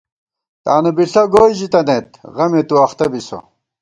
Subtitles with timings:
[0.63, 3.37] تانُو بِݪہ گوئی ژِتَنَئیت غمےتُو اختہ بِسہ